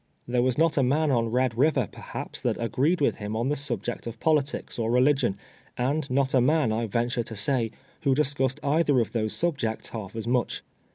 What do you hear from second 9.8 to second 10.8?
half as much.